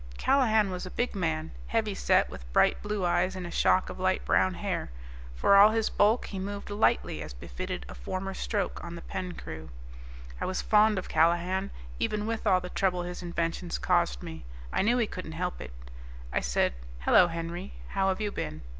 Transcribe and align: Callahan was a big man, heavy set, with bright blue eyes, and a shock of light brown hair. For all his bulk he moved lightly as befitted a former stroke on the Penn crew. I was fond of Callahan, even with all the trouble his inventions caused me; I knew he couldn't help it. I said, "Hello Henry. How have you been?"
Callahan 0.17 0.71
was 0.71 0.87
a 0.87 0.89
big 0.89 1.13
man, 1.13 1.51
heavy 1.67 1.93
set, 1.93 2.27
with 2.31 2.51
bright 2.51 2.81
blue 2.81 3.05
eyes, 3.05 3.35
and 3.35 3.45
a 3.45 3.51
shock 3.51 3.87
of 3.87 3.99
light 3.99 4.25
brown 4.25 4.55
hair. 4.55 4.89
For 5.35 5.55
all 5.55 5.69
his 5.69 5.91
bulk 5.91 6.25
he 6.25 6.39
moved 6.39 6.71
lightly 6.71 7.21
as 7.21 7.33
befitted 7.35 7.85
a 7.87 7.93
former 7.93 8.33
stroke 8.33 8.83
on 8.83 8.95
the 8.95 9.03
Penn 9.03 9.33
crew. 9.33 9.69
I 10.41 10.45
was 10.45 10.59
fond 10.59 10.97
of 10.97 11.07
Callahan, 11.07 11.69
even 11.99 12.25
with 12.25 12.47
all 12.47 12.59
the 12.61 12.69
trouble 12.71 13.03
his 13.03 13.21
inventions 13.21 13.77
caused 13.77 14.23
me; 14.23 14.43
I 14.73 14.81
knew 14.81 14.97
he 14.97 15.05
couldn't 15.05 15.33
help 15.33 15.61
it. 15.61 15.71
I 16.33 16.39
said, 16.39 16.73
"Hello 17.01 17.27
Henry. 17.27 17.73
How 17.89 18.07
have 18.09 18.19
you 18.19 18.31
been?" 18.31 18.63